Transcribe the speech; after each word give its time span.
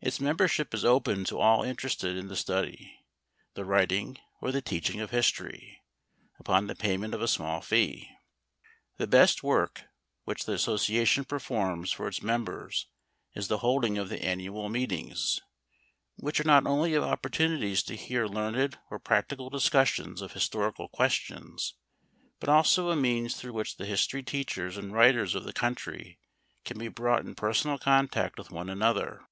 Its 0.00 0.18
membership 0.18 0.72
is 0.72 0.82
open 0.82 1.24
to 1.26 1.38
all 1.38 1.62
interested 1.62 2.16
in 2.16 2.28
the 2.28 2.36
study, 2.36 3.04
the 3.52 3.66
writing, 3.66 4.16
or 4.40 4.50
the 4.50 4.62
teaching 4.62 4.98
of 4.98 5.10
history, 5.10 5.82
upon 6.38 6.68
the 6.68 6.74
payment 6.74 7.12
of 7.12 7.20
a 7.20 7.28
small 7.28 7.60
fee. 7.60 8.08
The 8.96 9.06
best 9.06 9.42
work 9.42 9.84
which 10.24 10.46
the 10.46 10.54
association 10.54 11.26
performs 11.26 11.92
for 11.92 12.08
its 12.08 12.22
members 12.22 12.86
is 13.34 13.48
the 13.48 13.58
holding 13.58 13.98
of 13.98 14.08
the 14.08 14.24
annual 14.24 14.70
meetings, 14.70 15.38
which 16.16 16.40
are 16.40 16.44
not 16.44 16.66
only 16.66 16.96
opportunities 16.96 17.82
to 17.82 17.94
hear 17.94 18.26
learned 18.26 18.78
or 18.90 18.98
practical 18.98 19.50
discussions 19.50 20.22
of 20.22 20.32
historical 20.32 20.88
questions, 20.88 21.74
but 22.40 22.48
also 22.48 22.88
a 22.88 22.96
means 22.96 23.36
through 23.36 23.52
which 23.52 23.76
the 23.76 23.84
history 23.84 24.22
teachers 24.22 24.78
and 24.78 24.94
writers 24.94 25.34
of 25.34 25.44
the 25.44 25.52
country 25.52 26.18
can 26.64 26.78
be 26.78 26.88
brought 26.88 27.26
in 27.26 27.34
personal 27.34 27.76
contact 27.76 28.38
with 28.38 28.50
one 28.50 28.70
another. 28.70 29.26